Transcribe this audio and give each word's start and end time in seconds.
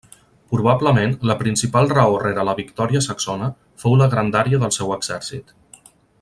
Probablement, 0.53 1.11
la 1.31 1.35
principal 1.41 1.91
raó 1.91 2.15
rere 2.23 2.45
la 2.49 2.55
victòria 2.61 3.03
saxona 3.09 3.51
fou 3.85 3.99
la 4.03 4.09
grandària 4.15 4.63
del 4.65 4.75
seu 4.79 4.97
exèrcit. 4.97 5.55